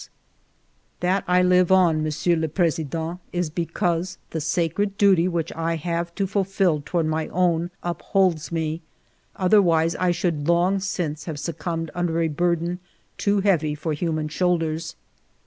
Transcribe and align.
ALFRED 0.01 0.99
DREYFUS 1.01 1.27
171 1.27 1.27
*' 1.27 1.27
That 1.27 1.31
I 1.31 1.57
live 1.59 1.71
on, 1.71 2.01
Monsieur 2.03 2.35
le 2.35 2.47
President, 2.47 3.19
is 3.31 3.51
because 3.51 4.17
tiie 4.31 4.41
sacred 4.41 4.97
duty 4.97 5.27
which 5.27 5.53
I 5.53 5.75
have 5.75 6.15
to 6.15 6.25
fulfil 6.25 6.81
toward 6.83 7.05
my 7.05 7.27
own 7.27 7.69
upholds 7.83 8.51
me; 8.51 8.81
otherwise 9.35 9.95
I 9.97 10.09
should 10.09 10.47
long 10.47 10.79
since 10.79 11.25
have 11.25 11.37
succumbed 11.39 11.91
under 11.93 12.19
a 12.19 12.29
burden 12.29 12.79
too 13.19 13.41
heavy 13.41 13.75
for 13.75 13.93
human 13.93 14.27
shoulders. 14.27 14.95